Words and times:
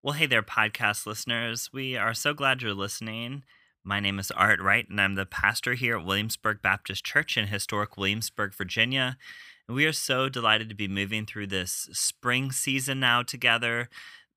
Well, 0.00 0.14
hey 0.14 0.26
there, 0.26 0.44
podcast 0.44 1.06
listeners. 1.06 1.70
We 1.72 1.96
are 1.96 2.14
so 2.14 2.32
glad 2.32 2.62
you're 2.62 2.72
listening. 2.72 3.42
My 3.82 3.98
name 3.98 4.20
is 4.20 4.30
Art 4.30 4.60
Wright, 4.60 4.88
and 4.88 5.00
I'm 5.00 5.16
the 5.16 5.26
pastor 5.26 5.74
here 5.74 5.98
at 5.98 6.04
Williamsburg 6.04 6.62
Baptist 6.62 7.04
Church 7.04 7.36
in 7.36 7.48
historic 7.48 7.96
Williamsburg, 7.96 8.54
Virginia. 8.54 9.18
And 9.66 9.74
we 9.74 9.86
are 9.86 9.92
so 9.92 10.28
delighted 10.28 10.68
to 10.68 10.76
be 10.76 10.86
moving 10.86 11.26
through 11.26 11.48
this 11.48 11.88
spring 11.90 12.52
season 12.52 13.00
now 13.00 13.24
together. 13.24 13.88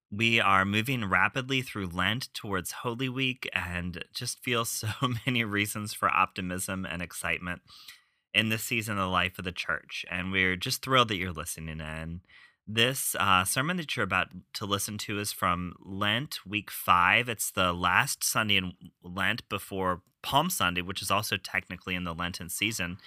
We 0.10 0.39
are 0.39 0.66
moving 0.66 1.05
rapidly 1.05 1.62
through 1.62 1.89
Lent 1.89 2.34
towards 2.34 2.71
Holy 2.71 3.07
Week 3.07 3.48
and 3.54 4.04
just 4.16 4.43
feel 4.43 4.66
so 4.66 4.89
many 5.28 5.43
reasons 5.43 5.93
for 5.93 6.09
optimism 6.09 6.88
and 6.89 7.04
excitement 7.04 7.62
in 8.34 8.50
this 8.50 8.64
season 8.64 8.98
of 8.98 9.04
the 9.04 9.12
life 9.12 9.38
of 9.38 9.46
the 9.46 9.52
church. 9.52 10.07
And 10.09 10.32
we're 10.32 10.55
just 10.55 10.82
thrilled 10.82 11.09
that 11.09 11.18
you're 11.18 11.32
listening 11.32 11.82
in. 11.82 12.21
This 12.74 13.18
uh, 13.20 13.44
sermon 13.44 13.76
that 13.78 13.98
you're 13.98 14.06
about 14.06 14.30
to 14.54 14.66
listen 14.66 14.98
to 15.00 15.20
is 15.20 15.34
from 15.34 15.74
Lent, 15.84 16.40
week 16.46 16.71
five. 16.71 17.28
It's 17.28 17.52
the 17.52 17.74
last 17.74 18.24
Sunday 18.24 18.56
in 18.56 18.75
Lent 19.04 19.48
before 19.50 20.04
Palm 20.21 20.50
Sunday, 20.50 20.82
which 20.82 21.02
is 21.02 21.12
also 21.12 21.36
technically 21.36 21.96
in 21.96 22.06
the 22.06 22.14
Lenten 22.14 22.48
season. 22.48 22.98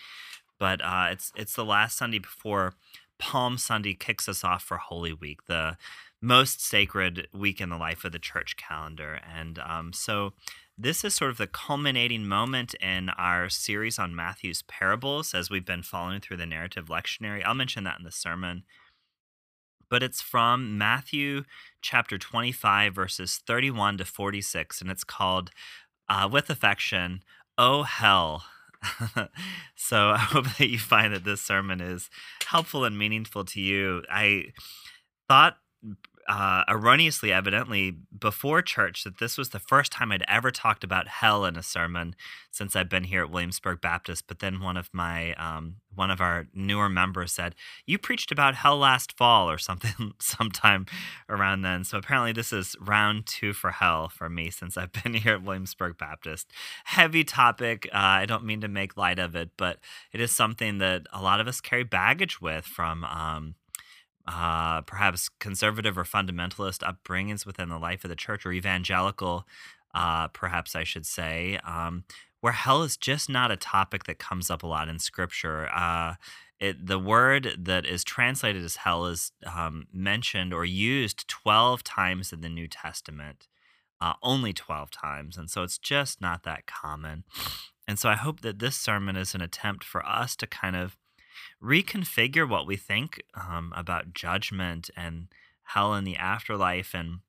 But 0.59 0.83
uh, 0.85 1.07
it's 1.13 1.33
it's 1.35 1.55
the 1.55 1.65
last 1.65 1.97
Sunday 1.97 2.19
before 2.19 2.75
Palm 3.19 3.57
Sunday 3.57 3.95
kicks 3.95 4.29
us 4.29 4.45
off 4.45 4.63
for 4.63 4.77
Holy 4.77 5.15
Week, 5.15 5.47
the 5.47 5.79
most 6.21 6.63
sacred 6.63 7.29
week 7.33 7.59
in 7.59 7.71
the 7.71 7.79
life 7.79 8.05
of 8.05 8.13
the 8.13 8.19
church 8.19 8.59
calendar. 8.59 9.19
And 9.35 9.59
um, 9.61 9.95
so 9.95 10.35
this 10.77 11.05
is 11.05 11.15
sort 11.15 11.31
of 11.31 11.39
the 11.39 11.47
culminating 11.47 12.27
moment 12.27 12.75
in 12.83 13.09
our 13.09 13.49
series 13.49 13.99
on 13.99 14.15
Matthew's 14.15 14.61
parables 14.61 15.33
as 15.33 15.49
we've 15.49 15.65
been 15.65 15.83
following 15.83 16.21
through 16.21 16.37
the 16.37 16.45
narrative 16.45 16.89
lectionary. 16.89 17.43
I'll 17.43 17.55
mention 17.55 17.85
that 17.85 17.99
in 17.99 18.05
the 18.05 18.13
sermon 18.13 18.65
but 19.95 20.03
it's 20.03 20.21
from 20.21 20.77
Matthew 20.77 21.45
chapter 21.81 22.19
25, 22.19 22.93
verses 22.93 23.41
31 23.47 23.99
to 23.99 24.05
46, 24.05 24.81
and 24.81 24.91
it's 24.91 25.05
called 25.05 25.53
uh, 26.09 26.29
With 26.29 26.51
Affection, 26.51 27.23
Oh 27.57 27.85
Hell. 27.85 28.43
so 29.77 30.09
I 30.11 30.19
hope 30.19 30.47
that 30.59 30.69
you 30.69 30.81
find 30.81 31.15
that 31.15 31.23
this 31.23 31.43
sermon 31.43 31.81
is 31.81 32.11
helpful 32.45 32.85
and 32.85 32.99
meaningful 32.99 33.45
to 33.45 33.61
you. 33.61 34.03
I 34.11 34.47
thought 35.29 35.59
uh, 36.29 36.65
erroneously, 36.69 37.33
evidently, 37.33 37.97
before 38.19 38.63
church 38.63 39.05
that 39.05 39.19
this 39.19 39.37
was 39.37 39.51
the 39.51 39.59
first 39.59 39.93
time 39.93 40.11
I'd 40.11 40.25
ever 40.27 40.51
talked 40.51 40.83
about 40.85 41.09
hell 41.09 41.45
in 41.45 41.57
a 41.57 41.63
sermon 41.63 42.15
since 42.51 42.75
I've 42.75 42.89
been 42.89 43.05
here 43.05 43.23
at 43.23 43.31
Williamsburg 43.31 43.81
Baptist. 43.81 44.27
But 44.27 44.39
then 44.39 44.61
one 44.61 44.77
of 44.77 44.89
my 44.93 45.35
um, 45.35 45.77
one 45.95 46.11
of 46.11 46.21
our 46.21 46.47
newer 46.55 46.89
members 46.89 47.33
said, 47.33 47.55
"You 47.87 47.99
preached 47.99 48.33
about 48.33 48.55
hell 48.55 48.79
last 48.79 49.17
fall 49.17 49.51
or 49.51 49.59
something, 49.59 50.13
sometime 50.21 50.87
around 51.29 51.63
then." 51.63 51.85
So 51.85 51.99
apparently, 51.99 52.33
this 52.33 52.53
is 52.53 52.77
round 52.81 53.27
two 53.27 53.53
for 53.53 53.71
hell 53.71 54.09
for 54.09 54.29
me 54.29 54.51
since 54.51 54.77
I've 54.77 54.93
been 54.93 55.15
here 55.25 55.35
at 55.35 55.43
Williamsburg 55.43 55.99
Baptist. 55.99 56.51
Heavy 56.85 57.25
topic. 57.25 57.87
Uh, 57.93 57.99
I 57.99 58.27
don't 58.27 58.45
mean 58.45 58.61
to 58.63 58.69
make 58.69 58.97
light 58.97 59.19
of 59.19 59.35
it, 59.37 59.51
but 59.57 59.79
it 60.13 60.21
is 60.21 60.33
something 60.33 60.79
that 60.79 61.03
a 61.13 61.23
lot 61.23 61.41
of 61.41 61.49
us 61.49 61.61
carry 61.61 61.85
baggage 61.85 62.41
with 62.41 62.65
from. 62.65 63.05
Um, 63.05 63.55
uh, 64.27 64.81
perhaps 64.83 65.29
conservative 65.39 65.99
or 65.99 66.05
fundamentalist 66.05 66.79
upbringings 66.79 67.45
within 67.45 67.69
the 67.69 67.79
life 67.79 68.05
of 68.05 68.11
the 68.11 68.17
church 68.17 68.47
or 68.47 68.53
evangelical, 68.53 69.47
uh, 69.95 70.29
perhaps 70.29 70.75
I 70.75 70.85
should 70.85 71.07
say, 71.07 71.59
um, 71.67 72.05
where 72.41 72.53
hell 72.53 72.83
is 72.83 72.97
just 72.97 73.29
not 73.29 73.51
a 73.51 73.57
topic 73.57 74.05
that 74.05 74.19
comes 74.19 74.51
up 74.51 74.63
a 74.63 74.67
lot 74.67 74.89
in 74.89 74.99
scripture. 74.99 75.69
Uh, 75.75 76.15
it, 76.61 76.87
the 76.87 76.99
word 76.99 77.57
that 77.59 77.85
is 77.85 78.05
translated 78.05 78.65
as 78.65 78.77
hell 78.77 79.07
is 79.07 79.33
um, 79.47 79.87
mentioned 79.93 80.55
or 80.55 80.65
used 80.65 81.29
12 81.29 81.83
times 81.85 82.33
in 82.33 82.41
the 82.41 82.49
New 82.49 82.69
Testament, 82.69 83.49
uh, 84.01 84.15
only 84.23 84.53
12 84.53 84.91
times. 84.91 85.37
And 85.37 85.51
so 85.51 85.63
it's 85.63 85.79
just 85.79 86.21
not 86.21 86.43
that 86.45 86.67
common. 86.67 87.25
And 87.87 87.99
so 87.99 88.09
I 88.09 88.15
hope 88.15 88.41
that 88.41 88.61
this 88.61 88.77
sermon 88.77 89.17
is 89.17 89.35
an 89.35 89.41
attempt 89.41 89.85
for 89.85 90.05
us 90.07 90.37
to 90.37 90.47
kind 90.47 90.77
of 90.77 90.97
reconfigure 91.63 92.49
what 92.49 92.67
we 92.67 92.77
think 92.77 93.23
um, 93.35 93.73
about 93.77 94.15
judgment 94.15 94.91
and 94.97 95.29
hell 95.65 95.95
in 95.95 96.05
the 96.05 96.17
afterlife 96.17 96.95
and 96.95 97.21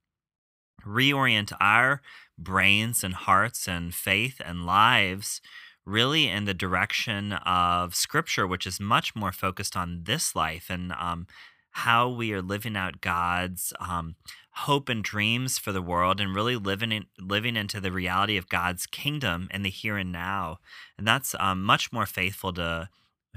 reorient 0.85 1.51
our 1.59 2.01
brains 2.37 3.03
and 3.03 3.13
hearts 3.13 3.67
and 3.67 3.95
faith 3.95 4.41
and 4.43 4.65
lives 4.65 5.41
really 5.85 6.27
in 6.27 6.45
the 6.45 6.53
direction 6.53 7.33
of 7.33 7.95
scripture 7.95 8.45
which 8.45 8.67
is 8.67 8.79
much 8.79 9.15
more 9.15 9.31
focused 9.31 9.75
on 9.75 10.01
this 10.03 10.35
life 10.35 10.69
and 10.69 10.91
um, 10.93 11.25
how 11.71 12.09
we 12.09 12.33
are 12.33 12.41
living 12.41 12.75
out 12.75 13.01
god's 13.01 13.73
um, 13.79 14.15
hope 14.55 14.87
and 14.87 15.03
dreams 15.03 15.57
for 15.57 15.73
the 15.73 15.81
world 15.81 16.21
and 16.21 16.33
really 16.33 16.55
living 16.55 16.91
in, 16.91 17.05
living 17.19 17.57
into 17.57 17.81
the 17.81 17.91
reality 17.91 18.37
of 18.37 18.47
god's 18.47 18.85
kingdom 18.85 19.49
in 19.51 19.63
the 19.63 19.69
here 19.69 19.97
and 19.97 20.11
now. 20.11 20.59
And 20.97 21.05
that's 21.05 21.35
um, 21.39 21.61
much 21.63 21.91
more 21.91 22.05
faithful 22.05 22.53
to 22.53 22.89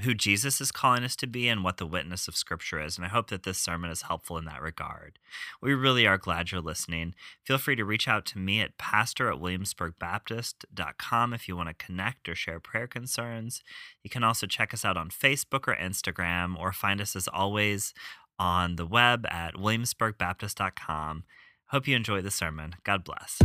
who 0.03 0.15
Jesus 0.15 0.61
is 0.61 0.73
calling 0.73 1.05
us 1.05 1.17
to 1.17 1.27
be 1.27 1.49
and 1.49 1.65
what 1.65 1.77
the 1.77 1.87
witness 1.87 2.29
of 2.29 2.37
Scripture 2.37 2.81
is. 2.81 2.97
And 2.97 3.05
I 3.05 3.09
hope 3.09 3.29
that 3.31 3.43
this 3.43 3.59
sermon 3.59 3.91
is 3.91 4.03
helpful 4.03 4.39
in 4.39 4.45
that 4.45 4.63
regard. 4.63 5.19
We 5.61 5.75
really 5.75 6.07
are 6.07 6.19
glad 6.19 6.51
you're 6.51 6.61
listening. 6.61 7.15
Feel 7.45 7.59
free 7.59 7.77
to 7.77 7.85
reach 7.85 8.09
out 8.09 8.25
to 8.27 8.39
me 8.39 8.61
at 8.61 8.79
pastor 8.79 9.31
at 9.31 9.39
williamsburgbaptist.com 9.39 11.35
if 11.35 11.49
you 11.49 11.57
want 11.57 11.69
to 11.69 11.75
connect 11.75 12.29
or 12.29 12.35
share 12.35 12.61
prayer 12.61 12.87
concerns. 12.87 13.63
You 14.03 14.11
can 14.11 14.25
also 14.25 14.47
check 14.47 14.73
us 14.73 14.85
out 14.85 14.97
on 14.97 15.11
Facebook 15.11 15.69
or 15.69 15.77
Instagram 15.77 16.59
or 16.59 16.73
find 16.73 17.01
us 17.01 17.17
as 17.17 17.29
always 17.29 17.93
on 18.39 18.77
the 18.77 18.87
web 18.87 19.27
at 19.27 19.55
williamsburgbaptist.com. 19.55 21.25
Hope 21.71 21.87
you 21.87 21.97
enjoy 21.97 22.23
the 22.23 22.31
sermon. 22.31 22.77
God 22.85 23.05
bless. 23.05 23.39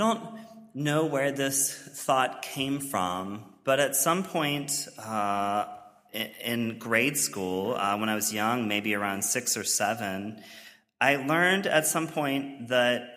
Don't 0.00 0.40
know 0.74 1.04
where 1.04 1.30
this 1.30 1.72
thought 1.72 2.42
came 2.42 2.80
from, 2.80 3.44
but 3.64 3.78
at 3.78 3.94
some 3.94 4.24
point 4.24 4.88
uh, 4.98 5.66
in 6.42 6.78
grade 6.78 7.16
school, 7.16 7.74
uh, 7.74 7.96
when 7.98 8.08
I 8.08 8.14
was 8.14 8.32
young, 8.32 8.66
maybe 8.66 8.94
around 8.94 9.22
six 9.22 9.56
or 9.56 9.64
seven, 9.64 10.42
I 11.00 11.16
learned 11.16 11.66
at 11.66 11.86
some 11.86 12.08
point 12.08 12.68
that 12.68 13.10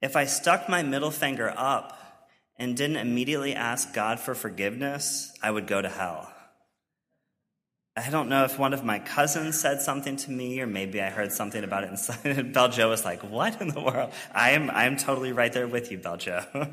if 0.00 0.16
I 0.16 0.24
stuck 0.24 0.68
my 0.68 0.82
middle 0.82 1.10
finger 1.10 1.52
up 1.54 1.98
and 2.56 2.76
didn't 2.76 2.96
immediately 2.96 3.54
ask 3.54 3.92
God 3.92 4.18
for 4.18 4.34
forgiveness, 4.34 5.32
I 5.42 5.50
would 5.50 5.66
go 5.66 5.82
to 5.82 5.88
hell. 5.88 6.31
I 7.94 8.08
don't 8.08 8.30
know 8.30 8.44
if 8.44 8.58
one 8.58 8.72
of 8.72 8.84
my 8.84 8.98
cousins 8.98 9.60
said 9.60 9.82
something 9.82 10.16
to 10.16 10.30
me, 10.30 10.60
or 10.60 10.66
maybe 10.66 11.02
I 11.02 11.10
heard 11.10 11.30
something 11.30 11.62
about 11.62 11.84
it. 11.84 11.90
And 11.90 11.98
Beljo 12.54 12.88
was 12.88 13.04
like, 13.04 13.22
"What 13.22 13.60
in 13.60 13.68
the 13.68 13.80
world?" 13.80 14.12
I 14.34 14.52
am, 14.52 14.70
I 14.70 14.84
am 14.84 14.96
totally 14.96 15.32
right 15.32 15.52
there 15.52 15.68
with 15.68 15.92
you, 15.92 15.98
Beljo. 15.98 16.72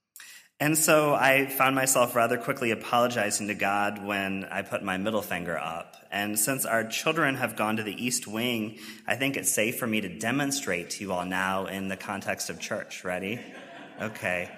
and 0.60 0.76
so 0.76 1.14
I 1.14 1.46
found 1.46 1.76
myself 1.76 2.16
rather 2.16 2.36
quickly 2.36 2.72
apologizing 2.72 3.46
to 3.46 3.54
God 3.54 4.04
when 4.04 4.44
I 4.50 4.62
put 4.62 4.82
my 4.82 4.96
middle 4.96 5.22
finger 5.22 5.56
up. 5.56 5.94
And 6.10 6.36
since 6.36 6.66
our 6.66 6.82
children 6.82 7.36
have 7.36 7.54
gone 7.54 7.76
to 7.76 7.84
the 7.84 8.04
East 8.04 8.26
Wing, 8.26 8.78
I 9.06 9.14
think 9.14 9.36
it's 9.36 9.52
safe 9.52 9.78
for 9.78 9.86
me 9.86 10.00
to 10.00 10.08
demonstrate 10.08 10.90
to 10.90 11.04
you 11.04 11.12
all 11.12 11.26
now 11.26 11.66
in 11.66 11.86
the 11.86 11.96
context 11.96 12.50
of 12.50 12.58
church. 12.58 13.04
Ready? 13.04 13.38
Okay. 14.02 14.50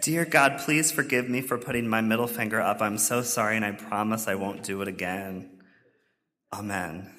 Dear 0.00 0.24
God, 0.24 0.58
please 0.58 0.90
forgive 0.90 1.28
me 1.28 1.42
for 1.42 1.58
putting 1.58 1.86
my 1.86 2.00
middle 2.00 2.26
finger 2.26 2.60
up. 2.60 2.80
I'm 2.80 2.96
so 2.96 3.20
sorry, 3.22 3.56
and 3.56 3.64
I 3.64 3.72
promise 3.72 4.26
I 4.26 4.36
won't 4.36 4.62
do 4.62 4.80
it 4.80 4.88
again. 4.88 5.50
Amen. 6.52 7.10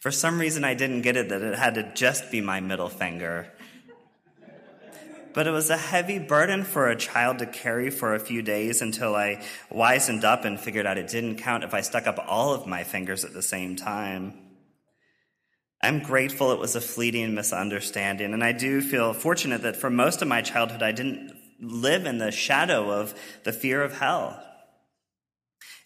For 0.00 0.10
some 0.10 0.40
reason, 0.40 0.64
I 0.64 0.74
didn't 0.74 1.02
get 1.02 1.16
it 1.16 1.28
that 1.28 1.42
it 1.42 1.58
had 1.58 1.74
to 1.74 1.92
just 1.94 2.30
be 2.30 2.40
my 2.40 2.60
middle 2.60 2.88
finger. 2.88 3.52
But 5.34 5.46
it 5.46 5.50
was 5.50 5.68
a 5.68 5.76
heavy 5.76 6.18
burden 6.18 6.64
for 6.64 6.88
a 6.88 6.96
child 6.96 7.40
to 7.40 7.46
carry 7.46 7.90
for 7.90 8.14
a 8.14 8.18
few 8.18 8.40
days 8.40 8.80
until 8.80 9.14
I 9.14 9.42
wisened 9.70 10.24
up 10.24 10.46
and 10.46 10.58
figured 10.58 10.86
out 10.86 10.96
it 10.96 11.08
didn't 11.08 11.36
count 11.36 11.64
if 11.64 11.74
I 11.74 11.82
stuck 11.82 12.06
up 12.06 12.24
all 12.26 12.54
of 12.54 12.66
my 12.66 12.84
fingers 12.84 13.24
at 13.24 13.34
the 13.34 13.42
same 13.42 13.76
time. 13.76 14.45
I'm 15.82 16.02
grateful 16.02 16.52
it 16.52 16.58
was 16.58 16.74
a 16.74 16.80
fleeting 16.80 17.34
misunderstanding, 17.34 18.32
and 18.32 18.42
I 18.42 18.52
do 18.52 18.80
feel 18.80 19.12
fortunate 19.12 19.62
that 19.62 19.76
for 19.76 19.90
most 19.90 20.22
of 20.22 20.28
my 20.28 20.42
childhood 20.42 20.82
I 20.82 20.92
didn't 20.92 21.32
live 21.60 22.06
in 22.06 22.18
the 22.18 22.30
shadow 22.30 22.90
of 22.90 23.14
the 23.44 23.52
fear 23.52 23.82
of 23.82 23.98
hell. 23.98 24.42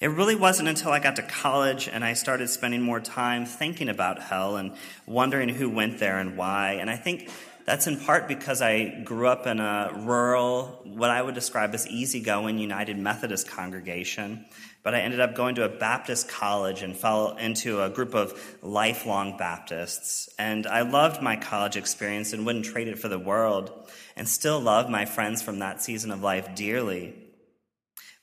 It 0.00 0.08
really 0.08 0.34
wasn't 0.34 0.68
until 0.68 0.92
I 0.92 0.98
got 0.98 1.16
to 1.16 1.22
college 1.22 1.86
and 1.86 2.02
I 2.02 2.14
started 2.14 2.48
spending 2.48 2.80
more 2.80 3.00
time 3.00 3.44
thinking 3.44 3.90
about 3.90 4.22
hell 4.22 4.56
and 4.56 4.72
wondering 5.06 5.50
who 5.50 5.68
went 5.68 5.98
there 5.98 6.18
and 6.18 6.38
why. 6.38 6.78
And 6.80 6.88
I 6.88 6.96
think 6.96 7.28
That's 7.70 7.86
in 7.86 8.00
part 8.00 8.26
because 8.26 8.62
I 8.62 9.00
grew 9.04 9.28
up 9.28 9.46
in 9.46 9.60
a 9.60 9.92
rural, 9.94 10.80
what 10.84 11.10
I 11.10 11.22
would 11.22 11.36
describe 11.36 11.72
as 11.72 11.86
easygoing 11.86 12.58
United 12.58 12.98
Methodist 12.98 13.48
congregation, 13.48 14.44
but 14.82 14.94
I 14.94 15.00
ended 15.00 15.20
up 15.20 15.34
going 15.34 15.56
to 15.56 15.64
a 15.64 15.68
Baptist 15.68 16.28
college 16.28 16.82
and 16.82 16.96
fell 16.96 17.36
into 17.36 17.82
a 17.82 17.90
group 17.90 18.14
of 18.14 18.56
lifelong 18.62 19.36
Baptists. 19.36 20.28
And 20.38 20.66
I 20.66 20.82
loved 20.82 21.22
my 21.22 21.36
college 21.36 21.76
experience 21.76 22.32
and 22.32 22.46
wouldn't 22.46 22.64
trade 22.64 22.88
it 22.88 22.98
for 22.98 23.08
the 23.08 23.18
world, 23.18 23.90
and 24.16 24.28
still 24.28 24.60
love 24.60 24.88
my 24.88 25.04
friends 25.04 25.42
from 25.42 25.58
that 25.58 25.82
season 25.82 26.10
of 26.10 26.22
life 26.22 26.54
dearly. 26.54 27.14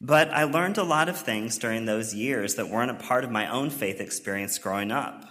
But 0.02 0.30
I 0.30 0.44
learned 0.44 0.78
a 0.78 0.84
lot 0.84 1.10
of 1.10 1.18
things 1.18 1.58
during 1.58 1.86
those 1.86 2.14
years 2.14 2.56
that 2.56 2.70
weren't 2.70 2.92
a 2.92 2.96
part 2.96 3.24
of 3.24 3.32
my 3.32 3.50
own 3.50 3.70
faith 3.70 4.00
experience 4.00 4.58
growing 4.58 4.92
up. 4.92 5.26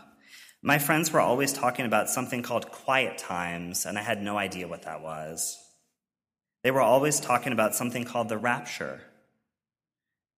My 0.62 0.78
friends 0.78 1.12
were 1.12 1.20
always 1.20 1.52
talking 1.52 1.86
about 1.86 2.08
something 2.08 2.42
called 2.42 2.72
quiet 2.72 3.18
times, 3.18 3.86
and 3.86 3.98
I 3.98 4.02
had 4.02 4.22
no 4.22 4.36
idea 4.36 4.66
what 4.66 4.82
that 4.82 5.02
was. 5.02 5.56
They 6.64 6.72
were 6.72 6.80
always 6.80 7.20
talking 7.20 7.52
about 7.52 7.76
something 7.76 8.04
called 8.04 8.28
the 8.28 8.38
rapture 8.38 9.00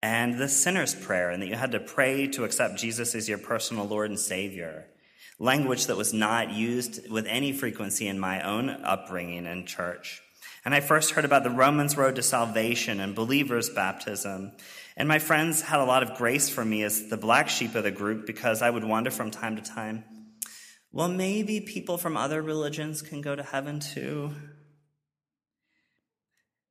and 0.02 0.38
the 0.38 0.48
sinner's 0.48 0.94
prayer, 0.94 1.30
and 1.30 1.42
that 1.42 1.48
you 1.48 1.56
had 1.56 1.72
to 1.72 1.80
pray 1.80 2.26
to 2.28 2.44
accept 2.44 2.78
Jesus 2.78 3.14
as 3.14 3.28
your 3.28 3.38
personal 3.38 3.86
Lord 3.86 4.10
and 4.10 4.18
Savior. 4.18 4.86
Language 5.38 5.86
that 5.86 5.96
was 5.96 6.12
not 6.12 6.50
used 6.50 7.10
with 7.10 7.26
any 7.26 7.52
frequency 7.52 8.08
in 8.08 8.18
my 8.18 8.42
own 8.42 8.70
upbringing 8.70 9.46
in 9.46 9.66
church. 9.66 10.20
And 10.64 10.74
I 10.74 10.80
first 10.80 11.12
heard 11.12 11.24
about 11.24 11.44
the 11.44 11.50
Romans 11.50 11.96
road 11.96 12.16
to 12.16 12.22
salvation 12.22 13.00
and 13.00 13.14
believers' 13.14 13.70
baptism. 13.70 14.52
And 14.96 15.08
my 15.08 15.18
friends 15.18 15.62
had 15.62 15.80
a 15.80 15.84
lot 15.84 16.02
of 16.02 16.16
grace 16.16 16.48
for 16.48 16.64
me 16.64 16.82
as 16.82 17.08
the 17.08 17.16
black 17.16 17.48
sheep 17.48 17.74
of 17.74 17.84
the 17.84 17.90
group 17.90 18.26
because 18.26 18.62
I 18.62 18.70
would 18.70 18.84
wonder 18.84 19.10
from 19.10 19.30
time 19.30 19.56
to 19.56 19.62
time, 19.62 20.04
well, 20.92 21.08
maybe 21.08 21.60
people 21.60 21.98
from 21.98 22.16
other 22.16 22.42
religions 22.42 23.02
can 23.02 23.20
go 23.20 23.36
to 23.36 23.42
heaven 23.42 23.78
too. 23.78 24.32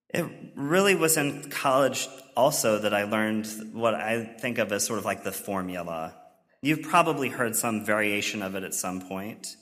It 0.09 0.25
really 0.55 0.95
was 0.95 1.17
in 1.17 1.49
college 1.49 2.07
also 2.37 2.77
that 2.77 2.93
I 2.93 3.03
learned 3.03 3.47
what 3.73 3.95
I 3.95 4.23
think 4.23 4.59
of 4.59 4.71
as 4.71 4.85
sort 4.85 4.99
of 4.99 5.05
like 5.05 5.23
the 5.23 5.31
formula. 5.31 6.13
You've 6.61 6.83
probably 6.83 7.29
heard 7.29 7.55
some 7.55 7.83
variation 7.83 8.43
of 8.43 8.53
it 8.53 8.63
at 8.63 8.75
some 8.75 9.01
point. 9.01 9.55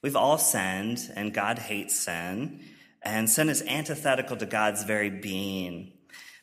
We've 0.00 0.16
all 0.16 0.38
sinned, 0.38 1.00
and 1.16 1.34
God 1.34 1.58
hates 1.58 1.98
sin, 1.98 2.60
and 3.02 3.28
sin 3.28 3.48
is 3.48 3.62
antithetical 3.62 4.36
to 4.36 4.46
God's 4.46 4.84
very 4.84 5.10
being. 5.10 5.92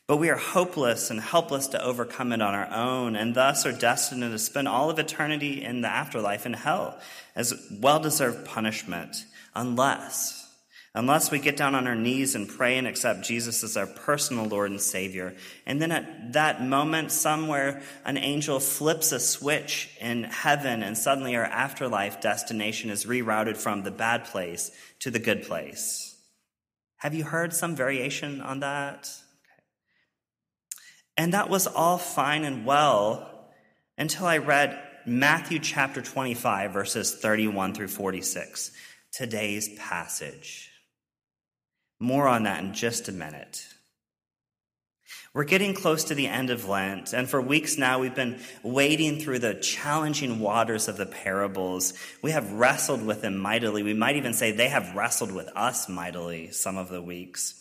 But 0.06 0.18
we 0.18 0.28
are 0.28 0.36
hopeless 0.36 1.10
and 1.10 1.20
helpless 1.20 1.68
to 1.68 1.82
overcome 1.82 2.32
it 2.32 2.42
on 2.42 2.54
our 2.54 2.70
own, 2.70 3.16
and 3.16 3.34
thus 3.34 3.64
are 3.64 3.72
destined 3.72 4.22
to 4.22 4.38
spend 4.38 4.68
all 4.68 4.90
of 4.90 4.98
eternity 4.98 5.64
in 5.64 5.80
the 5.80 5.88
afterlife 5.88 6.44
in 6.44 6.52
hell 6.52 6.98
as 7.34 7.54
well 7.70 7.98
deserved 7.98 8.44
punishment, 8.44 9.24
unless, 9.54 10.47
unless 10.94 11.30
we 11.30 11.38
get 11.38 11.56
down 11.56 11.74
on 11.74 11.86
our 11.86 11.94
knees 11.94 12.34
and 12.34 12.48
pray 12.48 12.76
and 12.78 12.86
accept 12.86 13.22
Jesus 13.22 13.62
as 13.62 13.76
our 13.76 13.86
personal 13.86 14.46
Lord 14.46 14.70
and 14.70 14.80
Savior. 14.80 15.34
And 15.66 15.80
then 15.80 15.92
at 15.92 16.32
that 16.32 16.62
moment, 16.62 17.12
somewhere, 17.12 17.82
an 18.04 18.16
angel 18.16 18.58
flips 18.58 19.12
a 19.12 19.20
switch 19.20 19.90
in 20.00 20.24
heaven, 20.24 20.82
and 20.82 20.96
suddenly 20.96 21.36
our 21.36 21.44
afterlife 21.44 22.20
destination 22.20 22.90
is 22.90 23.04
rerouted 23.04 23.56
from 23.56 23.82
the 23.82 23.90
bad 23.90 24.24
place 24.24 24.70
to 25.00 25.10
the 25.10 25.18
good 25.18 25.44
place. 25.44 26.16
Have 26.96 27.14
you 27.14 27.24
heard 27.24 27.52
some 27.54 27.76
variation 27.76 28.40
on 28.40 28.60
that? 28.60 29.08
And 31.16 31.32
that 31.32 31.50
was 31.50 31.66
all 31.66 31.98
fine 31.98 32.44
and 32.44 32.64
well 32.64 33.50
until 33.96 34.26
I 34.26 34.38
read 34.38 34.80
Matthew 35.04 35.58
chapter 35.58 36.02
25, 36.02 36.72
verses 36.72 37.14
31 37.14 37.74
through 37.74 37.88
46, 37.88 38.72
today's 39.12 39.68
passage. 39.78 40.70
More 42.00 42.28
on 42.28 42.44
that 42.44 42.62
in 42.62 42.74
just 42.74 43.08
a 43.08 43.12
minute. 43.12 43.66
We're 45.34 45.44
getting 45.44 45.74
close 45.74 46.04
to 46.04 46.14
the 46.14 46.26
end 46.26 46.50
of 46.50 46.68
Lent, 46.68 47.12
and 47.12 47.28
for 47.28 47.40
weeks 47.40 47.76
now 47.76 47.98
we've 47.98 48.14
been 48.14 48.40
wading 48.62 49.20
through 49.20 49.40
the 49.40 49.54
challenging 49.54 50.40
waters 50.40 50.88
of 50.88 50.96
the 50.96 51.06
parables. 51.06 51.92
We 52.22 52.30
have 52.30 52.52
wrestled 52.52 53.04
with 53.04 53.20
them 53.20 53.36
mightily. 53.36 53.82
We 53.82 53.94
might 53.94 54.16
even 54.16 54.32
say 54.32 54.52
they 54.52 54.68
have 54.68 54.96
wrestled 54.96 55.32
with 55.32 55.48
us 55.54 55.88
mightily 55.88 56.50
some 56.50 56.76
of 56.76 56.88
the 56.88 57.02
weeks. 57.02 57.54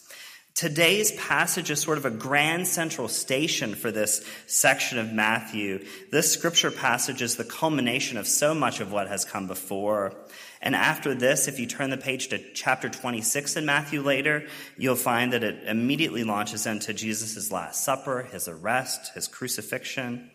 Today's 0.56 1.12
passage 1.12 1.70
is 1.70 1.80
sort 1.80 2.00
of 2.00 2.06
a 2.06 2.10
grand 2.10 2.68
central 2.68 3.08
station 3.08 3.76
for 3.76 3.92
this 3.92 4.26
section 4.48 4.98
of 4.98 5.14
Matthew. 5.14 5.86
This 6.12 6.32
scripture 6.32 6.72
passage 6.72 7.22
is 7.22 7.36
the 7.36 7.44
culmination 7.44 8.18
of 8.18 8.26
so 8.26 8.56
much 8.56 8.80
of 8.80 8.92
what 8.92 9.08
has 9.08 9.24
come 9.24 9.46
before. 9.46 10.16
And 10.62 10.76
after 10.76 11.14
this, 11.14 11.48
if 11.48 11.60
you 11.60 11.68
turn 11.68 11.90
the 11.90 11.98
page 11.98 12.30
to 12.30 12.40
chapter 12.54 12.90
26 12.90 13.58
in 13.58 13.66
Matthew 13.66 14.02
later, 14.02 14.48
you'll 14.78 14.96
find 14.96 15.34
that 15.34 15.44
it 15.44 15.64
immediately 15.68 16.24
launches 16.24 16.66
into 16.66 16.94
Jesus' 16.94 17.52
Last 17.52 17.84
Supper, 17.84 18.24
his 18.24 18.48
arrest, 18.48 19.14
his 19.14 19.28
crucifixion. 19.28 20.32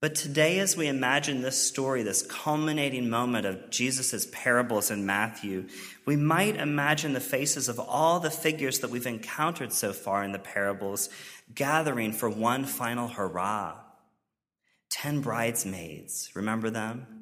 But 0.00 0.14
today, 0.14 0.60
as 0.60 0.76
we 0.76 0.86
imagine 0.86 1.42
this 1.42 1.60
story, 1.60 2.04
this 2.04 2.22
culminating 2.22 3.10
moment 3.10 3.46
of 3.46 3.68
Jesus' 3.68 4.28
parables 4.30 4.92
in 4.92 5.06
Matthew, 5.06 5.66
we 6.06 6.14
might 6.14 6.54
imagine 6.54 7.14
the 7.14 7.20
faces 7.20 7.68
of 7.68 7.80
all 7.80 8.20
the 8.20 8.30
figures 8.30 8.78
that 8.78 8.90
we've 8.90 9.08
encountered 9.08 9.72
so 9.72 9.92
far 9.92 10.22
in 10.22 10.30
the 10.30 10.38
parables 10.38 11.08
gathering 11.52 12.12
for 12.12 12.30
one 12.30 12.64
final 12.64 13.08
hurrah. 13.08 13.74
Ten 14.88 15.20
bridesmaids, 15.20 16.30
remember 16.32 16.70
them? 16.70 17.17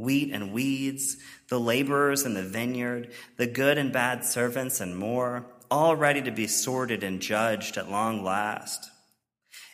Wheat 0.00 0.32
and 0.32 0.52
weeds, 0.52 1.16
the 1.48 1.60
laborers 1.60 2.24
in 2.24 2.34
the 2.34 2.42
vineyard, 2.42 3.12
the 3.36 3.46
good 3.46 3.78
and 3.78 3.92
bad 3.92 4.24
servants, 4.24 4.80
and 4.80 4.96
more, 4.96 5.46
all 5.70 5.94
ready 5.96 6.22
to 6.22 6.30
be 6.30 6.46
sorted 6.46 7.02
and 7.02 7.20
judged 7.20 7.76
at 7.76 7.90
long 7.90 8.24
last. 8.24 8.90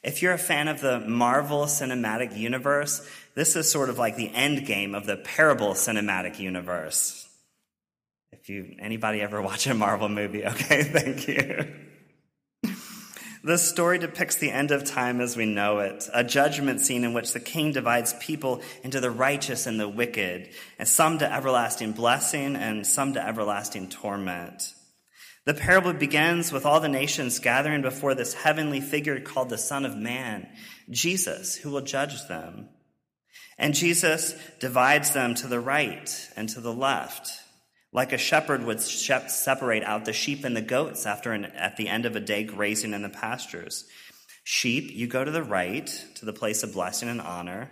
If 0.03 0.23
you're 0.23 0.33
a 0.33 0.39
fan 0.39 0.69
of 0.69 0.81
the 0.81 1.01
Marvel 1.01 1.65
Cinematic 1.65 2.37
Universe, 2.37 3.09
this 3.35 3.57
is 3.57 3.71
sort 3.71 3.91
of 3.91 3.99
like 3.99 4.17
the 4.17 4.33
end 4.33 4.67
game 4.67 4.95
of 4.95 5.07
the 5.07 5.17
Parable 5.17 5.75
Cinematic 5.75 6.39
Universe. 6.39 7.29
If 8.33 8.49
you 8.49 8.77
anybody 8.79 9.21
ever 9.21 9.41
watch 9.43 9.67
a 9.67 9.75
Marvel 9.75 10.09
movie, 10.09 10.47
okay, 10.47 10.83
thank 10.85 11.27
you. 11.29 11.86
This 13.47 13.63
story 13.63 13.99
depicts 14.01 14.35
the 14.35 14.51
end 14.51 14.73
of 14.73 14.83
time 14.83 15.21
as 15.21 15.37
we 15.37 15.47
know 15.47 15.79
it, 15.79 16.09
a 16.13 16.25
judgment 16.25 16.81
scene 16.81 17.05
in 17.05 17.13
which 17.13 17.33
the 17.33 17.39
king 17.39 17.71
divides 17.71 18.13
people 18.15 18.61
into 18.83 18.99
the 18.99 19.13
righteous 19.13 19.69
and 19.69 19.79
the 19.79 19.89
wicked, 19.89 20.49
and 20.81 20.89
some 20.89 21.19
to 21.19 21.33
everlasting 21.33 21.93
blessing 21.93 22.57
and 22.57 22.85
some 22.85 23.13
to 23.13 23.25
everlasting 23.25 23.89
torment. 23.89 24.75
The 25.45 25.55
parable 25.55 25.93
begins 25.93 26.51
with 26.51 26.67
all 26.67 26.81
the 26.81 26.89
nations 26.89 27.39
gathering 27.39 27.83
before 27.83 28.17
this 28.17 28.35
heavenly 28.35 28.81
figure 28.81 29.21
called 29.21 29.51
the 29.51 29.59
Son 29.59 29.85
of 29.85 29.97
Man, 29.97 30.49
Jesus, 30.91 31.55
who 31.55 31.71
will 31.71 31.83
judge 31.83 32.27
them. 32.27 32.69
And 33.57 33.75
Jesus 33.75 34.35
divides 34.59 35.13
them 35.13 35.37
to 35.37 35.47
the 35.47 35.61
right 35.61 36.31
and 36.35 36.49
to 36.49 36.61
the 36.61 36.75
left, 36.75 37.31
like 37.97 38.13
a 38.13 38.19
shepherd 38.19 38.63
would 38.63 38.79
separate 38.79 39.83
out 39.83 40.05
the 40.05 40.13
sheep 40.13 40.45
and 40.45 40.55
the 40.55 40.61
goats 40.61 41.07
after 41.07 41.33
an, 41.33 41.47
at 41.47 41.79
the 41.79 41.89
end 41.89 42.05
of 42.05 42.15
a 42.15 42.21
day 42.21 42.45
grazing 42.45 42.93
in 42.93 43.01
the 43.01 43.09
pastures. 43.09 43.87
Sheep, 44.45 44.93
you 44.93 45.07
go 45.07 45.25
to 45.25 45.31
the 45.31 45.43
right, 45.43 45.87
to 46.17 46.27
the 46.27 46.35
place 46.35 46.63
of 46.63 46.75
blessing 46.75 47.09
and 47.09 47.23
honor. 47.23 47.71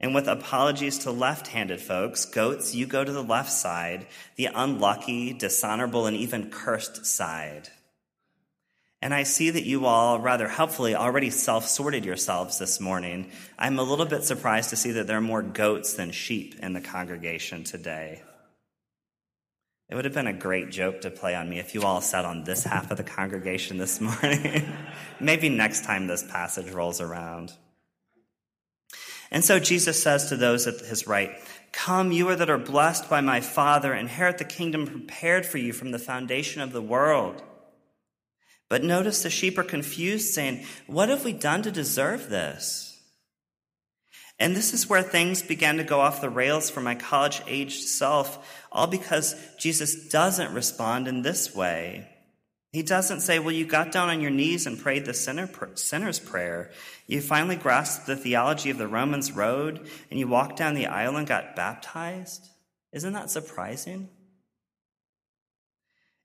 And 0.00 0.12
with 0.12 0.26
apologies 0.26 0.98
to 0.98 1.12
left 1.12 1.46
handed 1.46 1.80
folks, 1.80 2.24
goats, 2.24 2.74
you 2.74 2.84
go 2.84 3.04
to 3.04 3.12
the 3.12 3.22
left 3.22 3.52
side, 3.52 4.08
the 4.34 4.46
unlucky, 4.52 5.34
dishonorable, 5.34 6.06
and 6.06 6.16
even 6.16 6.50
cursed 6.50 7.06
side. 7.06 7.68
And 9.00 9.14
I 9.14 9.22
see 9.22 9.50
that 9.50 9.64
you 9.64 9.86
all 9.86 10.18
rather 10.18 10.48
helpfully 10.48 10.96
already 10.96 11.30
self 11.30 11.68
sorted 11.68 12.04
yourselves 12.04 12.58
this 12.58 12.80
morning. 12.80 13.30
I'm 13.56 13.78
a 13.78 13.84
little 13.84 14.06
bit 14.06 14.24
surprised 14.24 14.70
to 14.70 14.76
see 14.76 14.90
that 14.92 15.06
there 15.06 15.18
are 15.18 15.20
more 15.20 15.42
goats 15.42 15.92
than 15.94 16.10
sheep 16.10 16.56
in 16.60 16.72
the 16.72 16.80
congregation 16.80 17.62
today. 17.62 18.22
It 19.88 19.94
would 19.94 20.04
have 20.04 20.14
been 20.14 20.26
a 20.26 20.34
great 20.34 20.70
joke 20.70 21.00
to 21.02 21.10
play 21.10 21.34
on 21.34 21.48
me 21.48 21.58
if 21.58 21.74
you 21.74 21.82
all 21.82 22.02
sat 22.02 22.26
on 22.26 22.44
this 22.44 22.64
half 22.64 22.90
of 22.90 22.98
the 22.98 23.04
congregation 23.04 23.78
this 23.78 24.00
morning. 24.00 24.70
Maybe 25.18 25.48
next 25.48 25.84
time 25.84 26.06
this 26.06 26.22
passage 26.22 26.70
rolls 26.70 27.00
around. 27.00 27.52
And 29.30 29.44
so 29.44 29.58
Jesus 29.58 30.02
says 30.02 30.28
to 30.28 30.36
those 30.36 30.66
at 30.66 30.80
his 30.80 31.06
right, 31.06 31.32
Come, 31.72 32.12
you 32.12 32.28
are 32.28 32.36
that 32.36 32.50
are 32.50 32.58
blessed 32.58 33.10
by 33.10 33.20
my 33.20 33.40
Father, 33.40 33.94
inherit 33.94 34.38
the 34.38 34.44
kingdom 34.44 34.86
prepared 34.86 35.44
for 35.44 35.58
you 35.58 35.72
from 35.72 35.90
the 35.90 35.98
foundation 35.98 36.62
of 36.62 36.72
the 36.72 36.82
world. 36.82 37.42
But 38.68 38.84
notice 38.84 39.22
the 39.22 39.30
sheep 39.30 39.58
are 39.58 39.64
confused, 39.64 40.32
saying, 40.32 40.64
What 40.86 41.08
have 41.08 41.24
we 41.24 41.32
done 41.32 41.62
to 41.62 41.70
deserve 41.70 42.28
this? 42.28 42.87
And 44.38 44.54
this 44.54 44.72
is 44.72 44.88
where 44.88 45.02
things 45.02 45.42
began 45.42 45.78
to 45.78 45.84
go 45.84 46.00
off 46.00 46.20
the 46.20 46.30
rails 46.30 46.70
for 46.70 46.80
my 46.80 46.94
college 46.94 47.42
aged 47.46 47.82
self, 47.82 48.66
all 48.70 48.86
because 48.86 49.34
Jesus 49.58 50.08
doesn't 50.08 50.54
respond 50.54 51.08
in 51.08 51.22
this 51.22 51.54
way. 51.54 52.08
He 52.72 52.82
doesn't 52.82 53.20
say, 53.20 53.38
Well, 53.38 53.54
you 53.54 53.66
got 53.66 53.92
down 53.92 54.10
on 54.10 54.20
your 54.20 54.30
knees 54.30 54.66
and 54.66 54.78
prayed 54.78 55.06
the 55.06 55.14
sinner, 55.14 55.48
sinner's 55.74 56.20
prayer. 56.20 56.70
You 57.06 57.20
finally 57.20 57.56
grasped 57.56 58.06
the 58.06 58.16
theology 58.16 58.70
of 58.70 58.78
the 58.78 58.86
Romans 58.86 59.32
road, 59.32 59.88
and 60.10 60.20
you 60.20 60.28
walked 60.28 60.56
down 60.56 60.74
the 60.74 60.86
aisle 60.86 61.16
and 61.16 61.26
got 61.26 61.56
baptized? 61.56 62.46
Isn't 62.92 63.14
that 63.14 63.30
surprising? 63.30 64.10